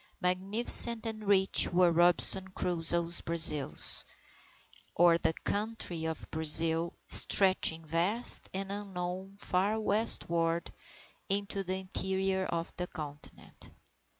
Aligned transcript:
Magnificent 0.19 1.05
and 1.05 1.27
rich 1.27 1.69
were 1.71 1.91
Robinson 1.91 2.47
Crusoe's 2.47 3.21
Brazils, 3.21 4.03
or 4.95 5.19
the 5.19 5.33
Country 5.43 6.05
of 6.05 6.25
Brazil, 6.31 6.95
stretching 7.07 7.85
vast 7.85 8.49
and 8.51 8.71
unknown 8.71 9.37
far 9.37 9.79
westward 9.79 10.71
into 11.29 11.63
the 11.63 11.75
interior 11.75 12.45
of 12.47 12.75
the 12.77 12.87
continent. 12.87 13.69